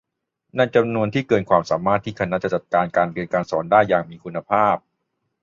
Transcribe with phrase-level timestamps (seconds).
[0.55, 2.63] ในจำนวนที่เกินความสามารถที่คณะจะจัด
[2.95, 4.75] การเรียนการสอนได้อย่างมีคุณภาพ